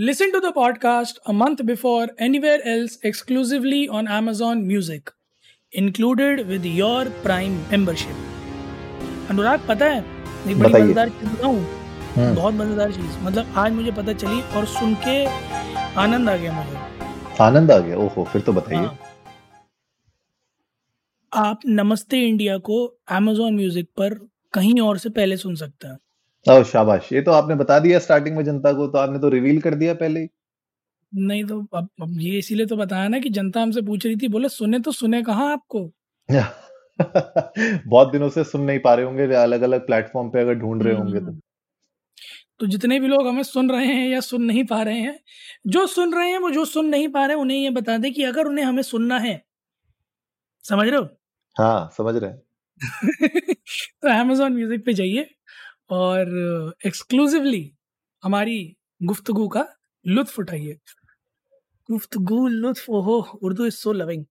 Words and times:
Listen 0.00 0.32
to 0.32 0.40
the 0.40 0.52
podcast 0.52 1.12
a 1.26 1.32
month 1.32 1.60
before 1.66 2.06
anywhere 2.20 2.58
else 2.70 2.94
exclusively 3.04 3.88
on 3.88 4.08
Amazon 4.08 4.62
Music, 4.68 5.10
included 5.80 6.40
with 6.48 6.64
your 6.80 7.04
Prime 7.26 7.54
membership. 7.72 8.16
अनुराग 9.30 9.66
पता 9.68 9.86
है? 9.86 10.04
एक 10.48 10.58
बड़ी 10.58 10.72
मज़ेदार 10.72 11.08
चीज़ 11.08 11.30
बताऊँ? 11.30 11.58
हम्म, 12.14 12.34
बहुत 12.34 12.54
मज़ेदार 12.54 12.92
चीज़। 12.92 13.18
मतलब 13.18 13.54
आज 13.56 13.72
मुझे 13.72 13.92
पता 13.92 14.12
चली 14.12 14.42
और 14.42 14.66
सुन 14.66 14.94
के 14.94 15.26
आनंद 16.00 16.28
आ 16.28 16.36
गया 16.36 16.52
मुझे। 16.52 16.78
आनंद 17.40 17.70
आ 17.70 17.78
गया? 17.78 17.96
ओहो 17.96 18.24
फिर 18.24 18.42
तो 18.42 18.52
बताइए। 18.52 18.86
हाँ। 18.86 18.98
आप 21.34 21.60
नमस्ते 21.66 22.28
इंडिया 22.28 22.58
को 22.58 22.98
Amazon 23.12 23.52
म्यूज़िक 23.52 23.86
पर 23.86 24.14
कहीं 24.52 24.80
और 24.80 24.98
से 24.98 25.08
पहले 25.10 25.36
सुन 25.36 25.54
सकते 25.54 25.88
हैं। 25.88 25.98
ओह 26.46 26.62
शाबाश। 26.62 27.12
ये 27.12 27.22
तो 27.22 27.30
आपने 27.30 27.54
बता 27.54 27.78
दिया 27.78 27.98
स्टार्टिंग 27.98 28.36
में 28.36 28.44
जनता 28.44 28.72
को 28.72 28.86
तो 28.86 28.98
आपने 28.98 29.18
तो 29.18 29.28
रिवील 29.28 29.60
कर 29.60 29.74
दिया 29.74 29.94
पहले 29.94 30.20
ही। 30.20 30.28
नहीं 31.12 31.44
तो 31.44 31.60
अब, 31.74 31.88
अब 32.02 32.16
ये 32.20 32.38
इसीलिए 32.38 32.66
तो 32.66 32.76
बताया 32.76 33.08
ना 33.08 33.18
कि 33.18 33.28
जनता 33.30 33.62
हमसे 33.62 33.82
पूछ 33.82 34.06
रही 34.06 34.16
थी 34.16 34.28
बोले 34.28 34.48
सुने 34.48 34.78
तो 34.78 34.92
सुने 34.92 35.22
कहाँ 35.22 35.52
आपको? 35.52 35.90
बहुत 37.88 38.12
दिनों 38.12 38.28
से 38.28 38.44
सुन 38.44 38.60
नहीं 38.60 38.78
पा 38.78 38.94
रहे 38.94 39.04
होंगे 39.04 39.34
अलग 39.34 39.62
अलग 39.62 39.86
प्लेटफॉर्म 39.86 40.30
पे 40.30 40.40
अगर 40.40 40.54
ढूंढ 40.54 40.82
रहे 40.82 40.94
होंगे 40.94 41.20
तो। 41.20 41.30
हम्म, 41.30 41.40
तो 42.60 42.66
जितने 42.66 43.00
भी 43.00 43.08
लोग 43.08 43.28
हमें 43.28 43.42
सुन 43.42 43.70
रहे 43.70 43.86
हैं 43.86 44.08
या 44.08 44.20
सुन 44.20 44.42
नहीं 44.42 44.64
पा 44.64 44.82
रहे 44.82 44.98
हैं 45.00 45.18
जो 45.66 45.86
सुन 45.86 46.14
रहे 46.14 46.30
हैं 46.30 46.38
वो 46.38 46.50
जो 46.50 46.64
सुन 46.64 46.86
नहीं 46.86 47.08
पा 47.08 47.26
रहे 47.26 47.36
हैं 47.36 47.42
उन्हें 47.42 47.58
ये 47.58 47.70
बता 47.70 47.98
दें 47.98 48.12
कि 48.12 48.24
अगर 48.24 48.46
उन्हें 48.46 48.64
हमें 48.64 48.82
सुनना 48.82 49.18
है 49.18 49.42
समझ 50.64 50.88
रहे 50.88 50.96
हो? 50.96 51.08
हाँ 51.56 51.90
समझ 51.98 52.14
रहे 52.16 52.30
हैं। 52.30 52.42
तो 54.02 54.08
Amazon 54.08 54.50
म्यूज़िक 54.50 54.84
पे 54.86 54.92
जाइए। 54.92 55.30
और 55.90 56.74
एक्सक्लूसिवली 56.86 57.72
हमारी 58.22 58.76
गुफ्तगू 59.02 59.48
का 59.48 59.66
लुत्फ 60.06 60.38
उठाइए। 60.38 60.78
गुफ्तगू 61.90 62.48
लुत्फ 62.48 62.90
ओहो 62.90 63.20
उर्दू 63.42 63.66
इज़ 63.66 63.74
सो 63.74 63.92
लविंग 63.92 64.24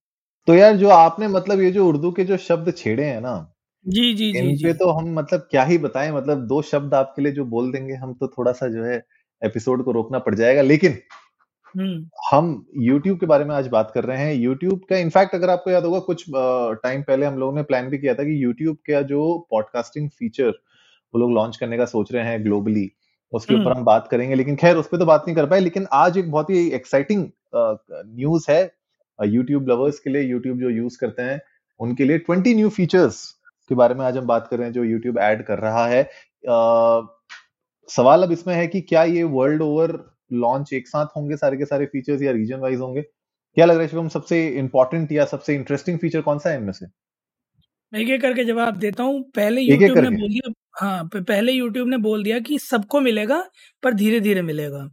तो 0.47 0.53
यार 0.53 0.77
जो 0.77 0.89
आपने 0.89 1.27
मतलब 1.27 1.61
ये 1.61 1.71
जो 1.71 1.87
उर्दू 1.87 2.11
के 2.11 2.23
जो 2.23 2.37
शब्द 2.37 2.73
छेड़े 2.77 3.03
हैं 3.03 3.21
ना 3.21 3.53
जी 3.87 4.13
जी 4.13 4.31
जी 4.31 4.39
इन 4.39 4.55
जी। 4.55 4.65
पे 4.65 4.73
तो 4.73 4.89
हम 4.89 5.13
मतलब 5.13 5.47
क्या 5.51 5.63
ही 5.63 5.77
बताएँ 5.77 6.11
मतलब 6.11 6.47
दो 6.47 6.61
शब्द 6.61 6.93
आपके 6.93 7.21
लिए 7.21 7.31
जो 7.31 7.45
बोल 7.45 7.71
देंगे 7.71 7.93
हम 7.93 8.13
तो 8.13 8.27
थोड़ा 8.27 8.51
सा 8.51 8.67
जो 8.67 8.83
है 8.83 9.05
एपिसोड 9.41 9.83
को 9.85 9.91
रोकना 9.91 10.19
पड़ 10.19 10.35
जाएगा 10.35 10.61
लेकिन 10.61 10.97
हम्म। 11.75 12.09
हम 12.31 12.67
YouTube 12.89 13.19
के 13.19 13.25
बारे 13.25 13.45
में 13.45 13.55
आज 13.55 13.67
बात 13.67 13.91
कर 13.95 14.03
रहे 14.03 14.17
हैं। 14.17 14.45
YouTube 14.45 14.79
का 14.89 14.97
इनफैक्ट 14.97 15.35
अगर 15.35 15.49
आपको 15.49 15.71
याद 15.71 15.85
होगा 15.85 15.99
कुछ 15.99 16.25
टाइम 16.83 17.03
पहले 17.03 17.25
हम 17.25 17.37
लोगों 17.37 17.53
ने 17.53 17.63
प्लान 17.63 17.89
भी 17.89 17.97
किया 17.97 18.13
था 18.13 18.23
कि 18.23 18.45
YouTube 18.45 18.75
का 18.75 19.01
जो 19.01 19.47
पॉडकास्टिंग 19.51 20.09
फीचर 20.09 20.51
वो 21.13 21.19
लोग 21.19 21.31
लॉन्च 21.31 21.57
करने 21.57 21.77
का 21.77 21.85
सोच 21.85 22.11
रहे 22.13 22.23
हैं 22.23 22.43
ग्लोबली 22.43 22.91
उसके 23.33 23.53
ऊपर 23.53 23.63
हम्म। 23.63 23.77
हम 23.77 23.85
बात 23.85 24.07
करेंगे 24.11 24.35
लेकिन 24.35 24.55
खैर 24.55 24.75
उस 24.75 24.87
पर 24.87 24.97
तो 24.97 25.05
बात 25.05 25.23
नहीं 25.27 25.35
कर 25.35 25.45
पाए 25.45 25.59
लेकिन 25.59 25.87
आज 25.93 26.17
एक 26.17 26.31
बहुत 26.31 26.49
ही 26.49 26.69
एक्साइटिंग 26.69 27.27
न्यूज़ 27.55 28.51
है 28.51 28.71
यूट्यूब 29.19 29.69
लवर्स 29.69 29.99
के 29.99 30.09
लिए 30.09 30.21
यूट्यूब 30.21 30.59
जो 30.59 30.69
यूज़ 30.69 30.97
करते 31.01 31.21
हैं 31.21 31.41
उनके 31.79 32.05
लिए 32.05 32.19
20 32.19 32.55
न्यू 32.55 32.69
फीचर्स 32.69 33.35
के 33.69 33.75
बारे 33.75 33.95
में 33.95 34.05
आज 34.05 34.17
हम 34.17 34.27
बात 34.27 34.47
कर 34.47 34.57
रहे 34.57 34.65
हैं 34.67 34.73
जो 34.73 34.83
यूट्यूब 34.83 35.17
ऐड 35.17 35.45
कर 35.45 35.59
रहा 35.59 35.87
है। 35.87 36.03
अ, 36.03 37.01
सवाल 37.89 38.23
अब 38.23 38.31
इसमें 38.31 38.55
है 38.55 38.67
कि 38.67 38.81
क्या 38.81 39.03
ये 39.03 39.23
वर्ल्ड 39.23 39.61
ओवर 39.61 39.99
लॉन्च 40.33 40.73
एक 40.73 40.87
साथ 40.87 41.05
होंगे 41.05 41.35
सारे 41.35 41.57
के 41.57 41.65
सारे 41.65 41.85
फीचर्स 41.85 42.21
या 42.21 42.31
रीजन 42.31 42.59
वाइज 42.59 42.79
होंगे? 42.79 43.01
क्या 43.01 43.65
लग 43.65 43.73
रहा 43.73 43.81
है 43.81 43.87
शिवम 43.87 44.07
सबसे 44.07 44.47
इंपॉर्टेंट 44.49 45.11
या 45.11 45.25
सबसे 45.25 45.55
इंटरेस्टिंग 45.55 45.99
फीचर 45.99 46.21
कौन 46.21 46.39
सा 46.39 46.49
है 46.49 46.57
इनमें 46.57 46.71
से? 46.71 46.85
एक 47.95 48.09
एक 48.09 48.21
करके 48.21 48.43
जवाब 48.43 48.77
देता 48.77 49.03
हूँ। 49.03 49.31
पहले 49.35 49.61
एक 49.61 49.69
एक 49.69 49.79
YouTube 49.79 49.95
ने 49.95 50.01
करके? 50.01 50.15
बोल 50.15 50.29
दिया 50.29 50.51
हाँ 50.81 51.09
प- 51.13 51.25
पहले 51.27 51.51
यूट्यूब 51.51 51.87
ने 51.87 51.97
बोल 51.97 52.23
दिया 52.23 52.39
कि 52.39 52.59
सबको 52.59 53.01
मिलेगा 53.01 53.49
पर 53.83 53.93
धीरे 53.93 54.19
धीरे 54.19 54.41
मिलेगा। 54.41 54.87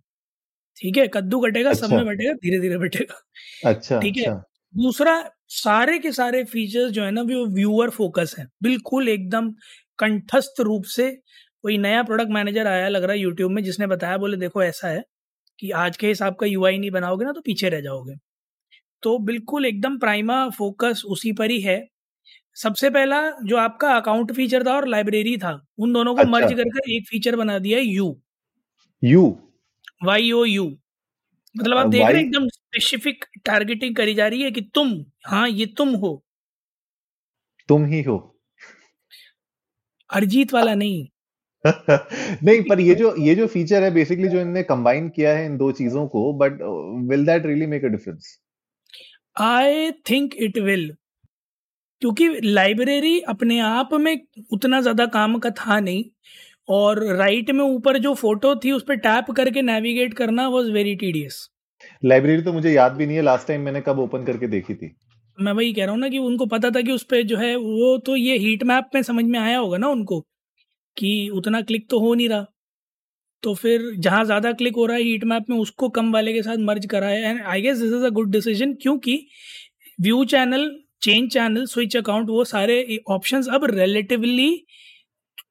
ठीक 0.81 0.97
है? 0.97 1.09
कद्दू 1.15 1.41
कटेगा 1.41 1.73
सब 1.73 1.84
अच्छा। 1.84 1.97
में 1.97 2.06
बटेगा 2.06 2.33
धीरे 2.33 2.61
धीरे 2.61 2.78
बटेगा। 2.78 3.23
अच्छा 3.71 4.01
ठीक 4.01 4.17
है? 4.17 4.23
अच्छा। 4.23 4.34
दूसरा 4.77 5.31
सारे 5.48 5.98
के 5.98 6.12
सारे 6.12 6.45
फीचर्स 6.45 6.93
जो 6.93 7.05
है 7.05 7.11
ना 7.11 7.23
वो 7.23 7.55
व्यूअर 7.55 7.91
फोकस 7.91 8.34
है। 8.39 8.47
बिल्कुल 8.62 9.09
एकदम 9.09 9.50
कंठस्थ 9.99 10.61
रूप 10.61 10.84
से 10.84 11.11
कोई 11.62 11.78
नया 11.78 12.03
प्रोडक्ट 12.03 12.31
मैनेजर 12.31 12.67
आया 12.67 12.88
लग 12.88 13.03
रहा 13.03 13.12
है 13.12 13.19
यूट्यूब 13.19 13.50
में 13.53 13.62
जिसने 13.62 13.87
बताया 13.87 14.17
बोले 14.17 14.37
देखो 14.37 14.62
ऐसा 14.62 14.88
है 14.88 15.03
कि 15.61 15.71
आज 15.71 15.97
के 15.97 16.06
हिसाब 16.06 16.34
का 16.34 16.47
यूआई 16.47 16.78
नहीं 16.78 16.91
बनाओगे 16.91 17.25
ना 17.25 17.32
तो 17.32 17.41
पीछे 17.41 17.69
रह 17.69 17.81
जाओगे। 17.81 18.15
तो 19.03 19.19
बिल्कुल 19.19 19.67
एकदम 19.67 19.99
प्राइमा 19.99 20.49
फोकस 20.49 21.03
उसी 21.06 21.32
पर 21.32 21.50
ही 21.50 21.61
है। 21.61 21.87
सबसे 22.60 22.91
पहला 22.91 23.21
जो 23.44 23.56
आपका 23.56 23.93
अकाउंट 23.97 24.32
फीचर 24.32 24.65
था 24.66 24.75
और 24.76 24.87
लाइब्रेरी 24.88 25.37
था 25.37 25.53
उन 25.78 25.93
दोनों 25.93 26.15
को 26.15 26.21
अच्छा। 26.21 26.31
मर्ज 26.31 26.53
कर 26.53 26.69
कर 26.69 26.91
एक 26.93 27.09
फीचर 27.09 27.37
बना 27.37 27.59
दिया 27.59 27.78
you 27.78 28.21
you 29.03 29.28
Y 30.04 30.31
O 30.32 30.44
U 30.44 30.65
मतलब 31.54 31.76
आप 31.76 31.87
देख 31.87 32.06
रहे 32.06 32.16
हैं 32.16 32.25
एकदम 32.25 32.49
स्पेसिफिक 32.49 33.25
टारगेटिंग 33.44 33.97
करी 33.97 34.15
जा 34.15 34.26
रही 34.28 34.43
है 34.43 34.50
कि 34.50 34.60
तुम 34.75 34.93
हाँ 35.26 35.49
ये 35.49 35.66
तुम 35.66 35.94
हो। 35.94 36.12
तुम 37.69 37.84
ही 37.84 38.03
हो। 38.03 38.16
अरिजीत 40.10 40.53
वाला 40.53 40.75
नहीं। 40.75 41.06
नहीं 42.44 42.62
पर 42.62 42.81
ये 42.81 42.94
जो 42.94 43.15
ये 43.16 43.34
जो 43.34 43.47
फीचर 43.47 43.82
है 43.82 43.91
बेसिकली 43.91 44.28
जो 44.28 44.41
इनने 44.41 44.62
कंबाइन 44.62 45.09
किया 45.09 45.37
है 45.37 45.44
इन 45.47 45.56
दो 45.56 45.72
चीज़ों 45.72 46.06
को 46.09 46.32
but 46.32 46.59
will 47.10 47.26
that 47.26 47.47
really 47.47 47.66
make 47.66 47.84
a 47.84 47.88
difference 47.88 48.38
I 49.37 49.91
think 50.10 50.34
it 50.38 50.59
will 50.59 50.91
क्योंकि 52.03 52.28
लाइब्रेरी 52.44 53.19
अपने 53.28 53.59
आप 53.61 53.94
में 53.94 54.16
उतना 54.53 54.81
ज़्यादा 54.81 55.06
काम 55.06 55.38
का 55.38 55.50
था 55.59 55.78
नहीं 55.81 56.05
और 56.69 57.03
राइट 57.16 57.50
में 57.50 57.65
ऊपर 57.65 57.99
जो 57.99 58.15
फ़ोटो 58.15 58.55
थी 58.56 58.72
उस 58.72 58.84
पर 58.88 58.97
टैप 58.99 59.31
करके 59.31 59.62
नेविगेट 59.62 60.15
करना 60.15 60.49
वॉज़ 60.49 60.71
वेरी 60.72 60.94
टीडियस 60.97 61.49
लाइब्रेरी 62.03 62.43
तो 62.43 62.53
मुझे 62.53 62.72
याद 62.72 62.93
भी 62.93 63.06
नहीं 63.06 63.16
है 63.16 63.22
लास्ट 63.22 63.49
टाइम 63.49 63.61
मैंने 63.61 63.81
कब 63.81 63.99
ओपन 63.99 64.25
करके 64.25 64.47
देखी 64.47 64.75
थी। 64.75 64.94
मैं 65.38 65.53
वही 65.53 65.72
कह 65.72 65.84
रहा 65.84 65.93
हूँ 65.93 66.00
ना 66.00 66.09
कि 66.09 66.19
उनको 66.19 66.47
पता 66.47 66.71
था 66.71 66.81
कि 66.81 66.93
उस 66.93 67.03
पर 67.03 67.22
जो 67.22 67.37
है 67.37 67.55
वो 67.56 67.97
तो 68.06 68.17
ये 68.17 68.37
हीट 68.38 68.62
मैप 68.65 68.91
में 68.94 69.03
समझ 69.03 69.25
में 69.25 69.38
आया 69.38 69.59
होगा 69.59 69.78
ना 69.78 69.88
उनको 69.88 70.21
कि 70.97 71.28
उतना 71.34 71.61
क्लिक 71.62 71.87
तो 71.91 71.99
हो 72.00 72.15
नहीं 72.15 72.28
रहा। 72.28 72.47
तो 73.43 73.55
फिर 73.55 73.82
जहाँ 73.99 74.25
ज़्यादा 74.25 74.53
क्लिक 74.53 74.77
हो 74.77 74.87
रहा 74.87 74.97
है 74.97 75.03
हीट 75.03 75.25
मैप 75.25 75.47
में 75.50 75.56
उसको 75.59 75.88
कम 75.91 76.12
वाले 76.12 76.32
के 76.32 76.43
साथ 76.43 76.56
मर्ज 76.61 76.87
करा 76.87 77.06
है 77.06 77.22
and 77.22 77.41
I 77.43 77.62
guess 77.62 77.78
this 77.78 77.93
is 77.93 78.05
a 78.05 78.09
good 78.11 78.31
decision 78.31 78.75
क्योंकि 78.82 79.17
view 79.99 80.25
channel 80.25 80.71
change 81.03 81.31
channel 81.33 81.65
switch 81.66 81.97
account 81.97 82.28
वो 82.31 82.44
सारे 82.47 82.99
ऑप्शंस 83.11 83.49
अब 83.53 83.65
रिलेटिवली 83.72 84.50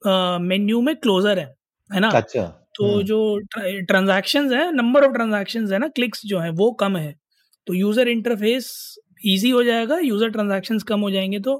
मेन्यू 0.08 0.82
में 0.82 0.96
क्लोजर 0.98 1.40
है 1.40 1.46
है 1.90 2.00
ना? 2.02 2.12
अच्छा। 2.12 2.44
तो 2.76 2.86
हम्म। 2.88 3.04
जो 3.04 3.40
ट्रांजैक्शंस 3.84 4.52
है 4.54 4.72
नंबर 4.74 5.06
ऑफ़ 5.06 5.14
ट्रांजैक्शंस 5.14 5.72
है 5.72 5.80
ना 5.80 5.88
क्लिक्स 5.92 6.22
जो 6.28 6.40
है 6.40 6.50
वो 6.56 6.72
कम 6.82 6.98
है। 6.98 7.14
तो 7.68 7.74
यूज़र 7.76 8.08
इंटरफेस 8.10 8.70
इजी 9.26 9.50
हो 9.52 9.64
जाएगा 9.64 9.98
यूज़र 10.02 10.30
ट्रांजैक्शंस 10.32 10.84
कम 10.86 11.02
हो 11.02 11.12
जाएँगे 11.12 11.40
तो 11.42 11.56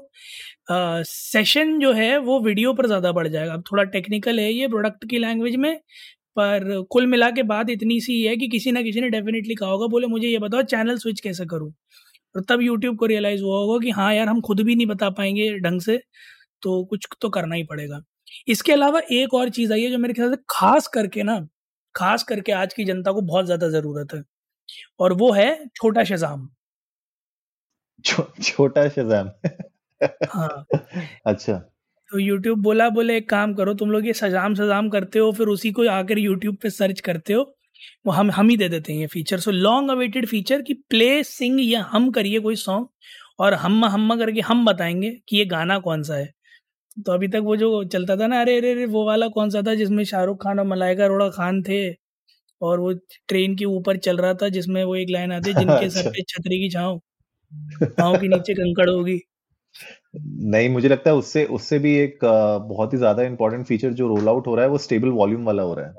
सेशन 1.06 1.78
जो 1.80 1.92
है 1.94 2.16
वो 2.20 2.40
वीडियो 2.42 2.72
पर 2.74 2.86
ज़्यादा 2.86 3.12
बढ़ 3.12 3.28
जाएगा। 3.28 3.54
अब 3.54 3.64
थोड़ा 3.72 3.84
टेक्निकल 3.86 4.40
है 4.40 4.52
ये 4.52 4.68
प्रोडक्ट 4.68 5.06
की 5.10 5.18
लैंग्वेज 5.20 5.56
में 5.58 5.76
पर 6.36 6.82
कुल 6.92 7.06
मिला 7.08 7.30
के 7.32 7.44
बात 7.44 7.70
इतनी 7.70 8.00
सी 8.02 8.22
है 8.24 8.36
कि 8.38 8.48
किसी 8.50 8.72
ना 8.72 8.82
किसी 8.84 9.00
ने 9.00 9.10
डेफिनेटली 9.10 9.54
कहा 9.56 9.70
होगा 9.70 9.86
बोले 9.88 10.06
मुझे 10.08 10.28
ये 10.28 10.38
बताओ 10.40 10.62
चैनल 10.66 10.98
स्विच 10.98 11.20
कैसे 11.22 11.46
करूँ? 11.46 11.72
और 12.34 12.42
तब 12.48 12.62
यूट्यूब 12.62 12.96
को 12.98 13.06
रियलाइज़ 13.06 13.42
हुआ 13.42 13.58
होगा 13.58 13.78
कि 13.84 13.90
हाँ 13.92 14.12
यार 14.14 14.28
हम 14.28 14.40
खुद 14.42 14.60
भी 14.62 14.74
नहीं 14.76 14.86
बता 14.86 15.10
पाएँगे 15.12 15.48
ढंग 15.60 15.80
से 15.80 15.98
तो 16.62 16.82
कुछ 16.86 17.08
तो 17.22 17.28
करना 17.30 17.54
ही 17.56 17.64
पड़ेगा। 17.64 18.02
इसके 18.48 18.72
अलावा 18.72 19.00
एक 19.12 19.34
और 19.34 19.48
चीज़ 19.50 19.72
आई 19.72 19.82
है 19.82 19.90
जो 19.90 19.98
मेरे 19.98 20.14
ख्याल 20.14 20.30
से 20.30 20.36
खास 20.50 20.86
करके 20.94 21.22
ना 21.22 21.38
खास 21.94 22.22
करके 22.24 22.52
आज 22.54 22.74
की 22.74 22.84
जनता 22.84 23.12
को 23.12 23.20
बहुत 23.22 23.44
ज़्यादा 23.46 23.68
ज़रूरत 23.70 24.14
है 24.14 24.22
और 25.00 25.12
वो 25.14 25.32
है 25.32 25.48
छोटा 25.76 26.04
शजाम। 26.04 26.48
छो, 28.04 28.22
छोटा 28.42 28.88
शज़ाम। 28.88 29.30
हाँ। 30.28 30.66
अच्छा। 31.26 31.54
तो 32.10 32.18
यूट्यूब 32.18 32.62
बोला 32.62 32.88
बोले 32.90 33.16
एक 33.16 33.28
काम 33.30 33.54
करो 33.54 33.74
तुम 33.74 33.90
लोग 33.90 34.06
ये 34.06 34.12
सजाम 34.14 34.54
सजाम 34.54 34.88
करते 34.90 35.18
हो 35.18 35.32
फिर 35.32 35.48
उसी 35.48 35.72
को 35.72 35.88
आकर 35.90 36.18
यूट्यूब 36.18 36.56
पे 36.62 36.70
सर्च 36.70 37.00
करते 37.00 37.32
हो 37.32 37.42
वो 38.06 38.12
हम 38.12 38.30
हम 38.30 38.48
ही 38.48 38.56
दे 38.56 38.68
देते 38.68 38.92
हैं 38.92 39.00
ये 39.00 39.06
feature 39.08 39.40
so 39.40 39.50
long 39.50 39.90
awaited 39.90 40.26
feature 40.28 40.62
कि 40.62 40.74
प्ले 40.90 41.22
सिंग 41.24 41.60
या 41.62 41.82
हम 41.90 42.10
करिए 42.12 42.40
कोई 42.40 42.56
सॉन्ग 42.58 42.86
और 43.40 43.54
हम 43.56 43.84
हम 43.86 44.16
करके 44.18 44.40
हम 44.42 44.64
बताएँगे 44.66 45.10
कि 45.28 45.36
ये 45.36 45.44
गाना 45.46 45.78
कौन 45.80 46.02
सा 46.02 46.16
है। 46.16 46.30
तो 47.06 47.12
अभी 47.12 47.28
तक 47.28 47.40
वो 47.44 47.56
जो 47.56 47.84
चलता 47.86 48.16
था 48.16 48.26
ना 48.26 48.40
अरे 48.40 48.56
अरे 48.58 48.72
अरे 48.72 48.86
वो 48.88 49.06
वाला 49.06 49.28
कौन 49.30 49.50
सा 49.50 49.62
था 49.62 49.74
जिसमें 49.76 50.04
शाहरुख 50.06 50.42
खान 50.44 50.58
और 50.60 50.66
मलाइका 50.66 51.04
अरोड़ा 51.04 51.28
खान 51.30 51.62
थे 51.64 51.80
और 52.60 52.80
वो 52.80 52.92
ट्रेन 53.28 53.56
के 53.56 53.64
ऊपर 53.66 53.98
चल 54.00 54.18
रहा 54.18 54.34
था 54.34 54.48
जिसमें 54.50 54.82
वो 54.84 54.96
एक 54.96 55.10
लाइन 55.10 55.32
आती 55.32 55.54
जिनके 55.54 55.90
सर 55.90 56.02
अच्छा। 56.02 56.10
पे 56.10 56.22
छतरी 56.28 56.58
की 56.60 56.70
छाँव 56.70 57.00
पाँव 57.98 58.18
के 58.18 58.28
नीचे 58.28 58.54
कंकड़ 58.54 58.90
होगी। 58.90 59.20
नहीं 60.16 60.68
मुझे 60.68 60.88
लगता 60.88 61.10
है 61.10 61.16
उससे 61.16 61.44
उससे 61.52 61.78
भी 61.78 61.94
एक 61.98 62.18
बहुत 62.68 62.92
ही 62.92 62.98
ज़्यादा 62.98 63.22
इंपॉर्टेंट 63.22 63.66
फीचर 63.66 63.92
जो 63.94 64.08
रोल 64.08 64.28
आउट 64.28 64.46
हो 64.46 64.54
रहा 64.54 64.64
है 64.64 64.70
वो 64.70 64.78
स्टेबल 64.78 65.08
वॉल्यूम 65.14 65.44
वाला 65.44 65.62
हो 65.62 65.74
रहा 65.74 65.86
है। 65.86 65.94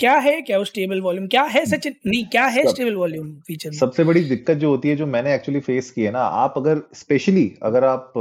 क्या 0.00 0.14
है 0.16 0.40
क्या 0.42 0.58
वो 0.58 0.64
स्टेबल 0.64 1.00
वॉल्यूम 1.00 1.26
क्या 1.26 1.42
है 1.44 1.64
सचिन? 1.66 1.94
नहीं 2.06 2.24
क्या 2.26 2.44
है 2.46 2.62
स्टेबल 2.68 2.94
वॉल्यूम 2.94 3.32
फीचर 3.46 3.72
सबसे 3.72 4.04
बड़ी 4.04 4.22
दिक्कत 4.24 4.56
जो 4.56 4.68
होती 4.70 4.88
है 4.88 4.96
जो 4.96 5.06
मैंने 5.06 5.34
एक्चुअली 5.34 5.60
फेस 5.60 5.90
की 5.90 6.02
है 6.02 6.10
ना 6.10 6.20
आप 6.38 6.54
अगर 6.56 6.82
स्पेशली 6.94 7.50
अगर 7.62 7.84
आप 7.84 8.12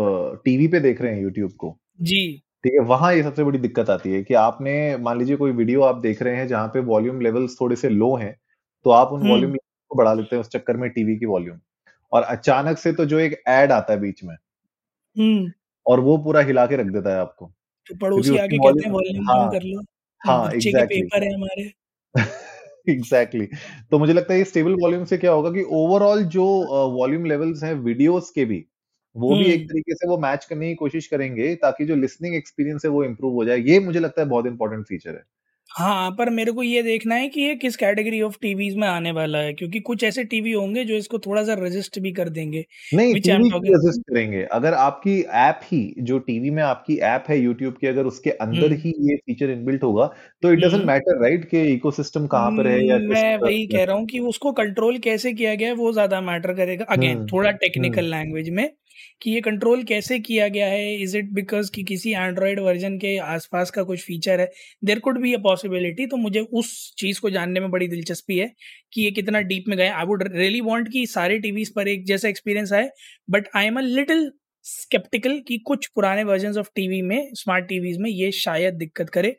टीवी 0.46 0.68
पे 0.68 0.80
देख 0.80 1.02
रहे 1.02 1.14
हैं 1.14 1.22
यूट्यूब 1.22 1.52
को 1.52 1.78
जी। 2.02 2.22
ठीक 2.64 2.74
है 2.74 2.80
वहाँ 2.80 3.14
ये 3.14 3.24
सबसे 3.24 3.44
बड़ी 3.44 3.60
दिक्कत 3.60 3.90
आती 3.90 4.12
है 4.12 4.24
कि 4.24 4.34
आपने 4.34 4.76
मान 4.98 5.20
लीजिए 5.20 5.36
कोई 5.36 5.52
वीडियो 5.52 5.81
आप 5.81 5.96
देख 5.96 6.22
रहे 6.22 6.36
हैं 6.36 6.48
जहाँ 6.48 6.68
पे 6.68 6.80
वॉल्यूम 6.80 7.22
लेवल्स 7.22 7.56
थोड़े 7.62 7.76
से 7.76 7.90
लो 7.90 8.16
हैं 8.16 8.36
तो 8.86 8.90
आप 8.90 9.12
उन 9.12 9.20
हम्म। 9.20 9.31
वॉल्यूम 9.31 9.56
को 9.92 9.96
बढ़ा 9.96 10.14
लेते 10.14 10.36
हैं 10.36 10.42
उस 10.42 10.50
चक्कर 10.50 10.78
में 10.78 10.90
टीवी 10.90 11.16
की 11.18 11.26
वॉल्यूम 11.26 11.60
और 12.12 12.24
अचानक 12.24 12.78
से 12.78 12.94
तो 12.94 13.06
जो 13.06 13.20
एक 13.20 13.42
एड 13.48 13.72
आता 13.72 13.94
है 13.94 14.00
बीच 14.00 14.24
में 14.24 14.36
हम्म। 14.36 15.52
और 15.86 16.00
वो 16.00 16.18
पूरा 16.18 16.42
हिला 16.42 16.66
के 16.66 16.76
रख 16.76 16.86
देता 16.86 17.10
है 17.10 17.20
आपको। 17.20 17.52
तो 17.90 17.96
पड़ोसी 17.96 18.38
आके 18.38 18.58
कहते 18.58 18.86
हैं 18.86 18.92
वॉल्यूम 18.92 18.94
वॉल्यूम 18.94 19.26
कम 19.26 19.31
हाँ। 19.31 19.50
कर 19.52 19.64
लो। 19.64 19.84
हाँ 20.27 20.45
बच्चे 20.45 20.60
के 20.60 20.69
एग्जैक्टली 20.69 21.01
पेपर 21.01 21.24
है 21.24 21.33
हमारे। 21.33 21.62
Exactly 22.92 23.45
exactly. 23.45 23.89
तो 23.92 24.00
मुझे 24.00 24.13
लगता 24.13 24.33
है 24.33 24.39
ये 24.39 24.45
स्टेबल 24.45 24.74
वॉल्यूम 24.74 25.06
से 25.06 25.18
क्या 25.18 25.31
होगा 25.31 25.51
कि 25.51 25.63
ओवरऑल 25.63 26.24
जो 26.24 26.45
वॉल्यूम 26.89 27.25
लेवल्स 27.25 27.63
हैं 27.63 27.74
वीडियोस 27.74 28.31
के 28.31 28.45
भी 28.45 28.66
वो 29.16 29.36
भी 29.36 29.45
एक 29.45 29.60
हम्म। 29.60 29.68
तरीके 29.68 29.94
से 29.94 30.07
वो 30.07 30.18
मैच 30.18 30.45
करने 30.45 30.68
की 30.68 30.75
कोशिश 30.75 31.07
करेंगे 31.07 31.56
ताकि 31.56 31.86
जो 31.86 31.95
लिसनिंग 31.95 32.36
एक्सपीरियंस 32.36 32.86
है 32.86 32.92
वो 32.92 33.04
इम्प्रूव 33.04 33.33
हो 33.33 33.45
जाए। 33.45 33.60
ये 33.60 33.80
मुझे 33.80 34.00
लगता 34.00 34.21
है 34.21 34.27
बहुत 34.27 34.45
इंपॉर्टेंट 34.45 34.86
फीचर 34.86 35.10
है। 35.10 35.24
हाँ 35.71 36.10
पर 36.12 36.30
मेरे 36.30 36.51
को 36.51 36.63
ये 36.63 36.81
देखना 36.83 37.16
है 37.16 37.27
कि 37.30 37.42
ये 37.42 37.56
किस 37.56 37.75
कैटेगरी 37.77 38.21
ऑफ़ 38.21 38.38
टीवीज 38.42 38.75
में 38.75 38.88
आने 38.88 39.12
वाला 39.12 39.39
है 39.39 39.54
क्योंकि 39.54 39.80
कुछ 39.80 40.04
ऐसे 40.04 40.24
टीवी 40.24 40.51
होंगे 40.51 40.83
जो 40.86 40.95
इसको 40.95 41.19
थोड़ा 41.19 41.44
सा 41.44 41.54
रेजिस्ट 41.54 42.00
भी 42.00 42.12
कर 42.12 42.30
देंगे 42.30 42.66
नहीं 42.94 43.13
which 43.13 43.30
I 43.30 43.36
am 43.36 43.42
TV 43.42 43.51
talking 43.51 43.75
resist 43.75 44.01
करेंगे। 44.10 44.42
अगर 44.51 44.74
आपकी 44.74 45.19
ऐप 45.21 45.60
ही 45.63 45.81
जो 46.01 46.19
टीवी 46.19 46.50
में 46.50 46.62
आपकी 46.63 46.98
ऐप 47.06 47.25
है 47.30 47.39
यूट्यूब 47.39 47.77
की 47.81 47.88
अगर 47.88 48.06
उसके 48.06 48.30
अंदर 48.30 48.66
हम्म। 48.66 48.75
ही 48.75 48.94
ये 49.10 49.16
फीचर 49.18 49.50
इनबिल्ट 49.50 49.83
होगा 49.83 50.06
तो 50.44 50.51
इट 50.54 50.60
डजेंट 50.60 50.86
मैटर 50.86 51.21
राइट 51.21 51.45
कि 51.45 51.62
इकोसिस्टम 51.74 52.27
कहाँ 52.27 52.51
पर 52.51 52.68
है 52.68 52.86
या 52.88 52.95
हम्म, 52.95 53.07
किस 53.07 53.18
मैं 53.18 53.38
वही 53.38 53.66
कह 53.68 53.83
रहा 53.83 53.95
हूँ 53.95 54.06
कि 54.06 54.19
उसको 54.30 54.51
कंट्रोल 54.54 54.98
कैसे 55.00 55.33
किया 55.33 55.56
गया 55.56 55.68
है 55.68 55.75
वो 55.75 55.92
ज़्यादा 55.94 56.21
मैटर 56.21 56.54
करेगा। 56.54 56.86
अगेन 56.89 57.18
हम्म 57.18 57.27
थोड़ा 57.27 57.51
टेक्निकल 57.57 58.06
लैंग्वेज 58.06 58.50
में। 58.50 58.69
कि 59.21 59.31
ये 59.31 59.42
कंट्रोल 59.42 59.83
कैसे 59.83 60.19
किया 60.19 60.48
गया 60.48 60.68
है? 60.68 60.95
इज़ 61.01 61.18
इट 61.18 61.31
बिकॉज़ 61.33 61.71
कि 61.75 61.83
किसी 61.83 62.12
एंड्रॉयड 62.13 62.60
वर्जन 62.60 62.98
के 62.98 63.18
आसपास 63.19 63.71
का 63.71 63.83
कुछ 63.83 64.04
फीचर 64.04 64.39
है? 64.39 64.50
There 64.83 65.00
could 65.00 65.21
be 65.21 65.33
a 65.33 65.38
possibility 65.44 66.06
तो 66.07 66.18
मुझे 66.18 66.39
उस 66.54 66.94
चीज़ 66.98 67.21
को 67.21 67.30
जानने 67.30 67.60
में 67.60 67.69
बड़ी 67.71 67.88
दिलचस्पी 67.88 68.38
है 68.38 68.51
कि 68.94 69.01
ये 69.01 69.12
कितना 69.12 69.42
डीप 69.44 69.66
में 69.68 69.77
गए 69.77 69.88
आई 69.89 70.06
वुड 70.06 70.24
रियली 70.27 70.62
वांट 70.62 70.92
कि 70.92 71.06
सारे 71.07 71.39
टीवीज 71.39 71.74
पर 71.75 71.88
एक 71.88 72.06
जैसा 72.06 72.30
एक्सपीरियंस 72.30 72.74
आए 72.74 72.89
but 73.30 73.48
I 73.56 73.66
am 73.66 73.77
a 73.80 73.81
little 73.81 74.30
skeptical 74.66 75.39
कि 75.48 75.57
कुछ 75.68 75.86
पुराने 75.95 76.24
वर्जन 76.24 76.57
ऑफ़ 76.60 76.69
टीवी 76.75 77.01
में 77.01 77.30
स्मार्ट 77.33 77.66
टीवीज 77.68 77.98
में 77.98 78.10
ये 78.10 78.31
शायद 78.31 78.74
दिक्कत 78.75 79.10
करे। 79.10 79.36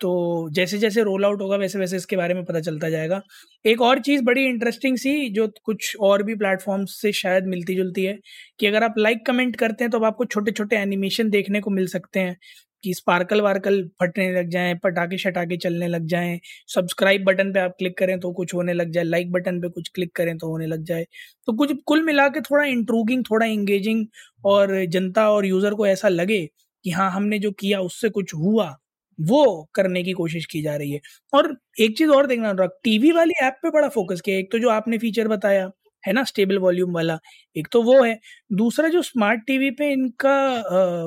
तो 0.00 0.48
जैसे 0.52 0.78
जैसे 0.78 1.02
रोल 1.02 1.24
आउट 1.24 1.40
होगा 1.42 1.56
वैसे 1.56 1.78
वैसे 1.78 1.96
इसके 1.96 2.16
बारे 2.16 2.34
में 2.34 2.44
पता 2.44 2.60
चलता 2.60 2.88
जाएगा। 2.90 3.20
एक 3.64 3.80
और 3.82 3.98
चीज़ 4.00 4.22
बड़ी 4.24 4.44
इंटरेस्टिंग 4.46 4.96
सी, 4.98 5.28
जो 5.30 5.46
कुछ 5.64 5.96
और 6.00 6.22
भी 6.22 6.34
प्लेटफॉर्म्स 6.36 7.00
से 7.02 7.12
शायद 7.14 7.46
मिलती 7.46 7.74
जुलती 7.76 8.04
है, 8.04 8.18
कि 8.60 8.66
अगर 8.66 8.84
आप 8.84 8.94
लाइक 8.98 9.26
कमेंट 9.26 9.56
करते 9.56 9.84
हैं 9.84 9.90
तो 9.90 9.98
अब 9.98 10.04
आपको 10.04 10.24
छोटे 10.26 10.52
छोटे 10.52 10.76
एनिमेशन 10.78 11.30
देखने 11.30 11.60
को 11.60 11.70
मिल 11.72 11.86
सकते 11.88 12.20
हैं, 12.20 12.36
कि 12.84 12.92
स्पार्कल 12.94 13.40
वार्कल 13.40 13.82
फटने 14.00 14.30
लग 14.32 14.48
जाएँ, 14.50 14.74
पटाखे 14.76 15.18
शटाखे 15.18 15.56
चलने 15.58 15.86
लग 15.88 16.06
जाएँ 16.08 16.38
सब्सक्राइब 16.68 17.24
बटन 17.24 17.52
पे 17.52 17.60
आप 17.60 17.74
क्लिक 17.78 17.96
करें 17.98 18.18
तो 18.20 18.32
कुछ 18.32 18.54
होने 18.54 18.72
लग 18.74 18.90
जाए 18.92 19.04
लाइक 19.04 19.32
बटन 19.32 19.60
पे 19.60 19.68
कुछ 19.70 19.88
क्लिक 19.94 20.14
करें 20.16 20.36
तो 20.38 20.48
होने 20.48 20.66
लग 20.66 20.84
जाए। 20.84 21.04
तो 21.48 21.52
कुछ 21.54 21.72
कुल 21.86 22.02
मिला 22.04 22.28
के 22.30 22.40
थोड़ा 22.42 22.64
इंट्रूगिंग 22.66 23.24
थोड़ा 23.24 23.46
इंगेजिंग 23.48 24.06
और 24.44 24.84
जनता 24.88 25.28
और 25.32 25.46
यूज़र 25.46 25.74
को 25.74 25.86
ऐसा 25.86 26.08
लगे 26.10 26.44
कि 26.84 26.90
हाँ 26.92 27.10
हमने 27.12 27.38
जो 27.38 27.50
किया, 27.52 27.80
उससे 27.80 28.08
कुछ 28.10 28.34
हुआ। 28.34 28.76
वो 29.18 29.44
करने 29.74 30.02
की 30.02 30.12
कोशिश 30.14 30.46
की 30.46 30.62
जा 30.62 30.76
रही 30.76 30.90
है। 30.92 31.00
और 31.32 31.56
एक 31.80 31.96
चीज़ 31.98 32.10
और 32.12 32.26
देखना 32.26 32.48
अनुराग 32.50 32.70
टीवी 32.84 33.12
वाली 33.12 33.34
ऐप 33.44 33.58
पे 33.62 33.70
बड़ा 33.72 33.88
फोकस 33.90 34.20
किया। 34.20 34.36
एक 34.38 34.52
तो 34.52 34.58
जो 34.58 34.68
आपने 34.70 34.98
फीचर 34.98 35.28
बताया 35.28 35.70
है 36.04 36.12
ना 36.12 36.22
स्टेबल 36.24 36.58
वॉल्यूम 36.58 36.92
वाला 36.94 37.18
एक 37.56 37.68
तो 37.72 37.82
वो 37.82 38.02
है। 38.02 38.18
दूसरा 38.54 38.88
जो 38.88 39.00
स्मार्ट 39.02 39.40
टीवी 39.46 39.70
पे 39.72 39.90
इनका 39.92 40.32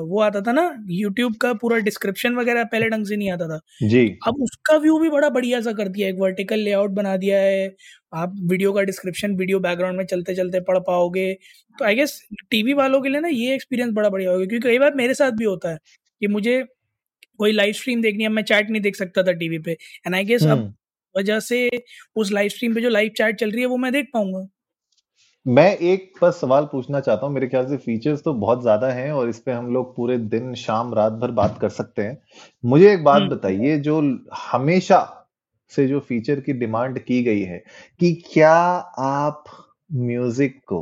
वो 0.02 0.20
आता 0.22 0.40
था 0.42 0.52
ना 0.52 0.62
यूट्यूब 0.90 1.36
का 1.40 1.52
पूरा 1.62 1.78
डिस्क्रिप्शन 1.80 2.34
वगैरह 2.36 2.64
पहले 2.66 2.88
ढंग 2.90 3.06
से 3.06 3.16
नहीं 3.16 3.30
आता 3.32 3.48
था। 3.48 3.60
जी। 3.84 4.06
अब 4.28 4.42
उसका 4.42 4.76
व्यू 4.78 4.98
भी 4.98 5.08
बड़ा 5.10 5.28
बढ़िया 5.30 5.60
सा 5.60 5.72
कर 5.72 5.88
दिया 5.88 6.06
है। 6.06 6.12
एक 6.14 6.20
वर्टिकल 6.20 6.58
लेआउट 6.60 6.90
बना 6.92 7.16
दिया 7.18 7.38
है। 7.38 7.66
आप 8.14 8.34
वीडियो 8.42 8.72
का 8.72 8.82
डिस्क्रिप्शन 8.84 9.36
वीडियो 9.36 9.58
बैकग्राउंड 9.60 9.98
में 9.98 10.04
चलते 10.06 10.34
चलते 10.34 10.60
पढ़ 10.62 10.78
पाओगे। 10.82 11.32
तो 11.78 11.84
आई 11.84 11.94
गेस 11.96 12.20
टीवी 12.50 12.74
वालों 12.74 13.00
के 13.02 13.08
लिए 13.08 13.20
ना 13.20 13.28
ये 13.30 13.54
एक्सपीरियंस 13.54 13.92
बड़ा 13.94 14.08
बढ़िया 14.08 14.30
होगा 14.30 14.44
क्योंकि 14.46 14.68
कई 14.68 14.78
बार 14.78 14.94
मेरे 14.96 15.14
साथ 15.14 15.32
भी 15.32 15.44
होता 15.44 15.70
है 15.70 15.78
कि 16.22 16.26
मुझे 16.28 16.62
कोई 17.42 17.52
लाइव 17.52 17.72
स्ट्रीम 17.74 18.02
देखनी 18.02 18.22
है 18.22 18.28
मैं 18.30 18.42
चैट 18.44 18.70
नहीं 18.70 18.82
देख 18.82 18.96
सकता 18.96 19.22
था 19.22 19.32
टीवी 19.34 19.58
पे। 19.60 19.72
एंड 20.06 20.14
आई 20.14 20.24
गेस 20.24 20.42
अब 20.42 20.48
हम्म। 20.48 20.72
वजह 21.14 21.40
से 21.42 21.68
उस 22.16 22.32
लाइव 22.32 22.48
स्ट्रीम 22.48 22.74
पे 22.74 22.80
जो 22.80 22.88
लाइव 22.90 23.10
चैट 23.16 23.38
चल 23.40 23.50
रही 23.50 23.60
है 23.60 23.66
वो 23.66 23.76
मैं 23.76 23.92
देख 23.92 24.10
पाऊँगा। 24.14 24.48
मैं 25.46 25.76
एक 25.76 26.12
बस 26.22 26.40
सवाल 26.40 26.64
पूछना 26.72 27.00
चाहता 27.00 27.26
हूँ। 27.26 27.34
मेरे 27.34 27.46
ख्याल 27.48 27.66
से 27.68 27.76
फीचर्स 27.76 28.22
तो 28.22 28.32
बहुत 28.34 28.60
ज़्यादा 28.62 28.88
हैं 28.90 29.10
और 29.12 29.28
इस 29.28 29.38
पे 29.38 29.52
हम 29.52 29.72
लोग 29.74 29.94
पूरे 29.96 30.18
दिन 30.34 30.54
शाम 30.54 30.92
रात 30.94 31.12
भर 31.12 31.30
बात 31.30 31.58
कर 31.60 31.68
सकते 31.70 32.02
हैं। 32.02 32.16
मुझे 32.64 32.92
एक 32.92 33.04
बात 33.04 33.20
हम्म। 33.20 33.30
बताइए 33.30 33.78
जो 33.80 34.00
हमेशा 34.42 35.00
से 35.72 35.86
जो 35.88 36.00
फीचर 36.00 36.40
की 36.40 36.52
डिमांड 36.52 36.98
की 36.98 37.22
गई 37.22 37.42
है 37.42 37.58
कि 38.00 38.12
क्या 38.32 38.52
आप 38.52 39.44
म्यूज़िक 39.90 40.60
को 40.66 40.80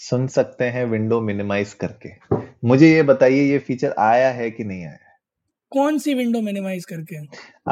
सुन 0.00 0.26
सकते 0.28 0.64
हैं 0.64 0.84
विंडो 0.86 1.20
मिनिमाइज 1.20 1.74
करके? 1.74 2.10
मुझे 2.64 2.94
ये 2.94 3.02
बताइए 3.02 3.42
ये 3.42 3.58
फीचर 3.60 3.94
आया 3.98 4.30
है 4.30 4.50
कि 4.50 4.64
नहीं 4.64 4.84
आया? 4.86 5.07
कौन 5.72 5.98
सी 5.98 6.14
विंडो 6.14 6.40
मिनिमाइज 6.40 6.84
करके? 6.84 7.16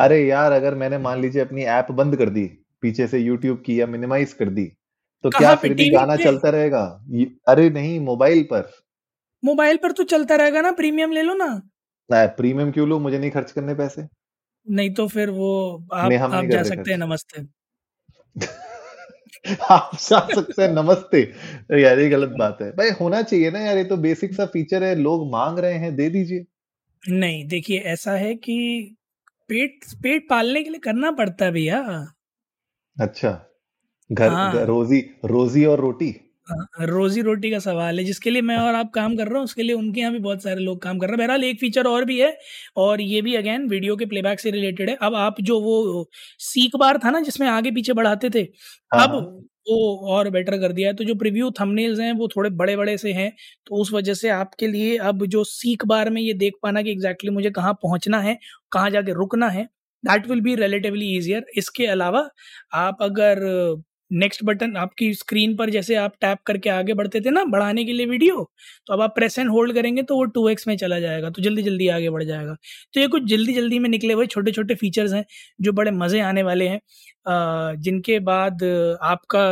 अरे 0.00 0.26
यार 0.26 0.52
अगर 0.52 0.74
मैंने 0.74 0.98
मान 0.98 1.20
लीजिए 1.20 1.42
अपनी 1.42 1.62
ऐप 1.62 1.90
बंद 1.90 2.16
कर 2.16 2.30
दी 2.30 2.46
पीछे 2.80 3.06
से 3.06 3.18
यूट्यूब 3.18 3.62
की 3.66 3.80
या 3.80 3.86
मिनिमाइज 3.86 4.32
कर 4.32 4.48
दी 4.48 4.64
तो 5.24 5.30
क्या 5.30 5.54
फिर 5.54 5.74
भी 5.74 5.88
गाना 5.90 6.16
चलता 6.16 6.48
रहेगा? 6.48 6.82
अरे 7.48 7.70
नहीं 7.70 8.00
मोबाइल 8.00 8.42
पर। 8.42 8.70
मोबाइल 9.44 9.76
पर 9.76 9.92
तो 9.92 10.04
चलता 10.04 10.36
रहेगा 10.36 10.60
ना 10.60 10.70
प्रीमियम 10.72 11.12
ले 11.12 11.22
लो 11.22 11.34
ना। 11.34 11.48
प्रीमियम 12.12 12.70
क्यों 12.70 12.88
लो? 12.88 12.98
मुझे 12.98 13.18
नहीं 13.18 13.30
खर्च 13.30 13.52
करने 13.52 13.74
पैसे। 13.74 14.06
नहीं 14.70 14.94
तो 14.94 15.06
फिर 15.08 15.30
वो 15.30 15.50
आप 15.94 16.12
आप 16.34 16.44
जा 16.44 16.62
सकते 16.62 16.90
हैं 16.90 16.98
नमस्ते। 16.98 17.42
आप 19.70 19.90
जा 19.94 20.18
सकते 20.34 20.62
हैं 20.62 20.72
नमस्ते। 20.72 21.20
यार 21.80 21.98
ये 21.98 22.08
गलत 22.10 22.34
बात 22.38 22.58
है। 22.62 22.70
भाई 22.70 22.90
होना 22.90 23.22
चाहिए 23.22 23.50
ना 23.50 23.60
यार 23.60 23.76
ये 23.76 23.84
तो 23.84 23.96
बेसिक 23.96 24.34
सा 24.34 24.46
फीचर 24.46 24.84
है 24.84 24.94
लोग 24.94 25.30
मांग 25.32 25.58
रहे 25.58 25.74
हैं 25.74 25.94
दे 25.96 26.08
दीजिए। 26.10 26.44
नहीं 27.02 27.44
देखिए 27.48 27.78
ऐसा 27.86 28.12
है 28.16 28.34
कि 28.36 28.56
पेट 29.48 29.84
पेट 30.02 30.28
पालने 30.30 30.62
के 30.62 30.70
लिए 30.70 30.78
करना 30.80 31.10
पड़ता 31.12 31.44
है 31.44 31.50
भैया। 31.52 31.80
अच्छा 32.96 33.30
घर, 34.10 34.28
हाँ। 34.28 34.64
रोजी 34.66 35.00
रोजी 35.26 35.64
और 35.64 35.80
रोटी? 35.80 36.14
हाँ, 36.48 36.66
रोजी 36.82 37.20
रोटी 37.22 37.50
का 37.50 37.58
सवाल 37.58 37.98
है 37.98 38.04
जिसके 38.04 38.30
लिए 38.30 38.42
मैं 38.42 38.56
और 38.58 38.74
आप 38.74 38.90
काम 38.94 39.16
कर 39.16 39.28
रहा 39.28 39.36
हूँ 39.36 39.44
उसके 39.44 39.62
लिए 39.62 39.74
उनके 39.76 40.00
यहाँ 40.00 40.12
भी 40.12 40.18
बहुत 40.20 40.42
सारे 40.42 40.60
लोग 40.60 40.80
काम 40.82 40.98
कर 40.98 41.06
रहे 41.06 41.12
हैं। 41.12 41.18
बहरहाल 41.18 41.44
एक 41.44 41.60
फीचर 41.60 41.86
और 41.86 42.04
भी 42.04 42.20
है 42.20 42.36
और 42.78 43.00
ये 43.02 43.22
भी 43.22 43.34
अगेन 43.36 43.66
वीडियो 43.68 43.96
के 43.96 44.06
प्लेबैक 44.06 44.40
से 44.40 44.50
रिलेटेड 44.50 44.90
है। 44.90 44.96
अब 45.02 45.14
आप 45.16 45.40
जो 45.42 45.60
वो 45.62 46.08
सीख 46.40 46.76
बार 46.78 46.98
था 47.04 47.10
ना 47.10 47.20
जिसमें 47.22 47.46
आगे 47.48 47.70
पीछे 47.72 47.92
बढ़ाते 47.94 48.30
थे 48.30 48.40
हाँ 48.92 49.04
अब 49.04 49.46
वो 49.66 49.96
और 50.10 50.30
बेटर 50.30 50.56
कर 50.58 50.72
दिया 50.72 50.88
है। 50.88 50.94
तो 50.94 51.04
जो 51.04 51.14
प्रीव्यू 51.16 51.50
थंबनेल्स 51.60 52.00
हैं, 52.00 52.12
वो 52.14 52.28
थोड़े 52.28 52.50
बड़े 52.52 52.76
बड़े 52.76 52.96
से 52.98 53.12
हैं। 53.12 53.32
तो 53.66 53.76
उस 53.76 53.92
वजह 53.92 54.14
से 54.16 54.28
आपके 54.30 54.66
लिए 54.68 54.96
अब 55.04 55.24
जो 55.28 55.44
सीख 55.46 55.84
बार 55.86 56.10
में 56.10 56.20
ये 56.22 56.32
देख 56.34 56.54
पाना 56.62 56.82
कि 56.82 56.90
एग्जैक्टली 56.90 57.14
exactly 57.22 57.34
मुझे 57.36 57.50
कहाँ 57.52 57.72
पहुँचना 57.82 58.20
है, 58.20 58.38
कहाँ 58.72 58.90
जाके 58.90 59.12
रुकना 59.14 59.48
है 59.50 59.64
that 60.04 60.26
will 60.28 60.40
be 60.42 60.54
relatively 60.56 61.06
easier 61.16 61.44
इसके 61.58 61.86
अलावा 61.88 62.28
आप 62.76 62.98
अगर 63.02 63.44
नेक्स्ट 64.10 64.42
बटन 64.44 64.76
आपकी 64.76 65.12
स्क्रीन 65.14 65.54
पर 65.56 65.70
जैसे 65.70 65.94
आप 65.96 66.14
टैप 66.20 66.38
करके 66.46 66.70
आगे 66.70 66.94
बढ़ते 66.94 67.20
थे 67.20 67.30
ना, 67.30 67.44
बढ़ाने 67.46 67.84
के 67.84 67.92
लिए 67.92 68.06
वीडियो 68.06 68.42
तो 68.86 68.92
अब 68.94 69.00
आप 69.02 69.14
प्रेस 69.14 69.38
एंड 69.38 69.50
होल्ड 69.50 69.74
करेंगे 69.74 70.02
तो 70.04 70.16
वो 70.16 70.24
टू 70.26 70.48
एक्स 70.48 70.68
में 70.68 70.76
चला 70.76 70.98
जाएगा 71.00 71.30
तो 71.30 71.42
जल्दी 71.42 71.62
जल्दी 71.62 71.88
आगे 71.90 72.10
बढ़ 72.10 72.24
जाएगा। 72.24 72.56
तो 72.94 73.00
ये 73.00 73.06
कुछ 73.08 73.22
जल्दी 73.26 73.54
जल्दी 73.54 73.78
में 73.78 73.88
निकले 73.90 74.14
हुए 74.14 74.26
छोटे 74.28 74.52
छोटे 74.52 74.74
फीचर्स 74.76 75.12
हैं, 75.12 75.24
जो 75.60 75.72
बड़े 75.72 75.90
मज़े 75.92 76.20
आने 76.22 76.42
वाले 76.44 76.68
हैं। 76.68 76.80
जिनके 77.78 78.18
बाद 78.22 78.62
आपका 79.04 79.48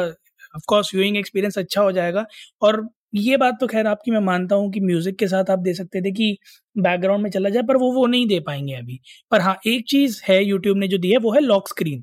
ऑफकोर्स 0.55 0.95
व्यूइंग 0.95 1.17
एक्सपीरियंस 1.17 1.59
अच्छा 1.59 1.81
हो 1.83 1.93
जाएगा। 1.93 2.25
और 2.63 2.87
ये 3.17 3.37
बात 3.37 3.57
तो 3.61 3.67
खैर 3.67 3.87
आपकी 3.87 4.11
मैं 4.11 4.21
मानता 4.23 4.57
हूँ 4.57 4.71
कि 4.73 4.81
म्यूज़िक 4.81 5.17
के 5.19 5.27
साथ 5.29 5.51
आप 5.51 5.59
दे 5.61 5.75
सकते 5.75 6.01
थे 6.03 6.13
कि 6.13 6.37
बैकग्राउंड 6.77 7.23
में 7.23 7.31
चला 7.31 7.49
जाए, 7.51 7.63
पर 7.65 7.77
वो 7.77 7.93
वो 7.93 8.07
नहीं 8.07 8.27
दे 8.29 8.41
पाएँगे 8.43 8.75
अभी। 8.75 9.01
पर 9.33 9.41
हाँ 9.41 9.57
एक 9.67 9.85
चीज़ 9.89 10.21
है 10.25 10.43
यूट्यूब 10.45 10.79
ने 10.79 10.89
जो 10.89 10.99
दी 10.99 11.11
है, 11.11 11.19
वो 11.19 11.33
है 11.33 11.41
लॉक 11.43 11.69
स्क्रीन 11.69 12.03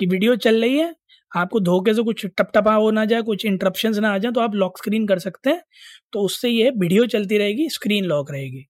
कि 0.00 0.06
वीडियो 0.08 0.36
चल 0.38 0.60
रही 0.62 0.78
है 0.78 0.94
आपको 1.34 1.60
धोखे 1.60 1.94
से 1.94 2.02
कुछ 2.02 2.26
टपटपा 2.26 2.74
हो 2.74 2.90
ना 2.90 3.04
जाए, 3.04 3.22
कुछ 3.22 3.44
इंटरप्शन 3.46 4.00
ना 4.00 4.12
आ 4.14 4.18
जाए 4.18 4.32
तो 4.32 4.40
आप 4.40 4.54
लॉक 4.54 4.78
स्क्रीन 4.78 5.06
कर 5.06 5.18
सकते 5.18 5.50
हैं। 5.50 5.62
तो 6.12 6.20
उससे 6.20 6.48
ये 6.48 6.70
वीडियो 6.70 7.06
चलती 7.06 7.38
रहेगी 7.38 7.68
स्क्रीन 7.68 8.04
लॉक 8.04 8.30
रहेगी। 8.30 8.66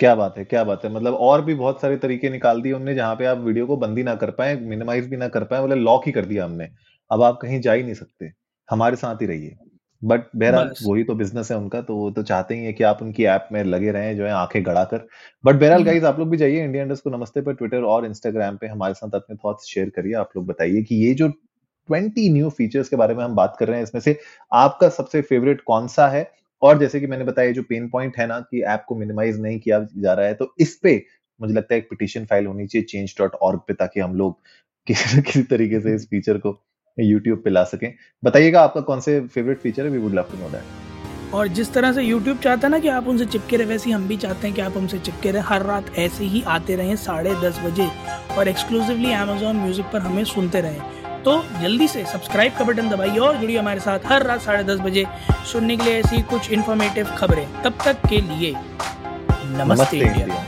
क्या 0.00 0.14
बात 0.14 0.34
है, 0.38 0.44
क्या 0.44 0.64
बात 0.64 0.84
है। 0.84 0.92
मतलब 0.92 1.14
और 1.14 1.44
भी 1.44 1.54
बहुत 1.54 1.80
सारे 1.80 1.96
तरीके 1.96 2.30
निकाल 2.30 2.60
दिए 2.62 2.72
उनने 2.72 2.94
जहाँ 2.94 3.14
पे 3.14 3.24
आप 3.24 3.38
वीडियो 3.38 3.66
को 3.66 3.76
बंद 3.76 3.98
ही 3.98 4.04
ना 4.04 4.14
कर 4.14 4.30
पाए 4.30 4.56
मिनिमाइज 4.56 5.08
भी 5.08 5.16
ना 5.16 5.28
कर 5.28 5.44
पाए, 5.44 5.60
बोले 5.60 5.74
लॉक 5.74 6.06
ही 6.06 6.12
कर 6.12 6.24
दिया 6.24 6.44
हमने। 6.44 6.68
अब 7.10 7.22
आप 7.22 7.38
कहीं 7.42 7.60
जा 7.60 7.72
ही 7.72 7.82
नहीं 7.82 7.94
सकते। 7.94 8.30
हमारे 8.68 8.96
साथ 8.96 9.22
ही 9.22 9.26
रहिए। 9.26 9.56
बट 10.02 10.24
बहरहाल 10.36 10.72
वही 10.82 11.04
तो 11.04 11.14
बिज़नेस 11.14 11.50
है 11.50 11.56
उनका 11.58 11.80
तो 11.82 11.96
वो 11.96 12.10
तो 12.10 12.22
चाहते 12.22 12.54
ही 12.54 12.64
है 12.64 12.72
कि 12.72 12.84
आप 12.84 13.02
उनकी 13.02 13.24
ऐप 13.26 13.48
में 13.52 13.62
लगे 13.64 13.90
रहें 13.90 14.16
जो 14.16 14.24
है 14.24 14.30
आँखें 14.30 14.64
गड़ा 14.66 14.84
कर 14.84 15.06
बट 15.44 15.56
बहरहाल 15.56 15.78
हम्म, 15.78 15.86
गाइज़ 15.86 16.04
आप 16.06 16.18
लोग 16.18 16.30
भी 16.30 16.36
जाइए 16.36 16.64
इंडिया 16.64 16.82
इंडस्ट 16.82 17.04
को 17.04 17.10
नमस्ते 17.10 17.40
पर 17.40 17.54
ट्विटर 17.54 17.82
और 17.84 18.06
इंस्टाग्राम 18.06 18.56
पे 18.56 18.66
हमारे 18.66 18.94
साथ 18.94 19.14
अपने 19.14 19.36
थॉट्स 19.36 19.66
शेयर 19.66 19.90
करिए। 19.90 20.14
आप 20.14 20.30
लोग 20.36 20.46
बताइए 20.46 20.82
कि 20.82 20.96
ये 20.96 21.14
जो 21.14 21.28
20 21.88 22.28
न्यू 22.30 22.50
फीचर्स 22.50 22.88
के 22.88 22.96
बारे 22.96 23.14
में 23.14 23.24
हम 23.24 23.34
बात 23.34 23.56
कर 23.60 23.68
रहे 23.68 23.76
हैं 23.76 23.82
इसमें 23.82 24.00
से 24.00 24.18
आपका 24.52 24.88
सबसे 24.88 25.20
फेवरेट 25.22 25.60
कौन 25.60 25.86
सा 25.88 26.08
है? 26.08 26.30
और 26.62 26.78
जैसे 26.78 27.00
कि 27.00 27.06
मैंने 27.06 27.24
बताया 27.24 27.52
जो 27.52 27.62
पेन 27.62 27.88
पॉइंट 27.88 28.16
है 28.18 28.26
ना 28.26 28.40
कि 28.40 28.62
ऐप 28.62 28.84
को 28.88 28.94
मिनिमाइज 28.96 29.40
नहीं 29.40 29.58
किया 29.60 29.86
जा 29.96 30.12
रहा 30.12 30.26
है 30.26 30.34
तो 30.34 30.54
इस 30.60 30.74
पे 30.82 31.02
मुझे 31.40 31.54
लगता 31.54 31.74
है 31.74 31.78
एक 31.80 31.90
पिटिशन 31.90 32.24
फ़ाइल 32.24 32.46
होनी 32.46 32.66
चाहिए 32.66 32.86
चेंज 32.86 33.14
डॉट 33.18 33.34
ऑर्ग 33.42 33.60
पे 33.68 33.74
ताकि 33.74 34.00
हम 34.00 34.14
लोग 34.14 34.38
किसी 34.90 35.42
तरीके 35.42 35.80
से 35.80 35.94
इस 35.94 36.06
फीचर 36.08 36.38
को 36.38 36.52
यूट्यूब 37.00 37.40
पे 37.44 37.50
ला 37.50 37.64
सकें। 37.66 37.92
बताइएगा 38.22 38.60
आपका 38.62 38.80
कौन 38.82 39.00
से 39.00 39.20
फेवरेट 39.26 39.58
फीचर 39.60 39.84
है? 39.84 39.90
We 39.90 39.98
would 39.98 40.14
love 40.14 40.26
to 40.32 40.38
know 40.38 40.48
that 40.50 41.34
और 41.34 41.48
जिस 41.48 41.72
तरह 41.72 41.92
से 41.92 42.02
YouTube 42.02 42.42
चाहता 42.42 42.66
है 42.66 42.70
ना 42.72 42.78
कि 42.78 42.88
आप 42.88 43.08
उनसे 43.08 43.24
चिपके 43.26 43.56
रहे 43.56 43.66
वैसे 43.66 43.90
हम 43.90 44.06
भी 44.08 44.16
चाहते 44.16 44.46
हैं 44.46 44.54
कि 44.56 44.62
आप 44.62 44.76
हमसे 44.76 44.98
चिपके 44.98 45.30
रहे। 45.30 45.42
हर 45.46 45.62
रात 45.62 45.90
ऐसे 45.98 46.24
ही 46.24 46.42
आते 46.48 46.76
रहें 46.76 46.94
साढ़े 46.98 47.34
दस 47.42 47.58
बजे 47.64 47.88
और 48.38 48.48
एक्सक्लूसिवली 48.48 49.12
अमेजोन 49.14 49.56
म्यूज़िक 49.56 49.86
पर 49.92 50.00
हमें 50.00 50.24
सुनते 50.26 50.60
रहें। 50.60 51.22
तो 51.24 51.42
जल्दी 51.62 51.88
से 51.88 52.04
सब्सक्राइब 52.06 52.52
का 52.58 52.64
बटन 52.64 52.88
दबाइए 52.88 53.18
और 53.18 53.36
जुड़िए 53.36 53.58
हमारे 53.58 53.80
साथ 53.80 54.06
हर 54.06 54.22
रात 54.26 54.40
साढ़े 54.42 54.62
दस 54.64 54.80
बजे 54.80 55.04
सुनने 55.52 55.76
के 55.76 55.84
लिए 55.84 55.98
ऐसी 55.98 56.22
कुछ 56.30 56.50
इन्फॉर्मेटिव 56.52 57.14
खबरें। 57.18 57.46
तब 57.62 57.78
तक 57.84 58.06
के 58.08 58.20
लिए 58.22 58.52
नमस्ते, 58.52 59.64
नमस्ते 59.64 59.98
इंडिया। 59.98 60.44